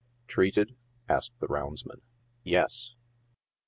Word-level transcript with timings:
"Treated 0.27 0.69
V} 0.71 0.75
asked 1.15 1.39
the 1.39 1.47
roundsman. 1.47 2.01
«Yes." 2.43 2.95